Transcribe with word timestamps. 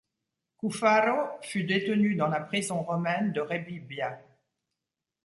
Cuffaro 0.57 1.37
fut 1.43 1.63
détenu 1.63 2.15
dans 2.15 2.25
la 2.27 2.39
prison 2.39 2.81
romaine 2.81 3.33
de 3.33 3.41
Rebibbia. 3.41 4.19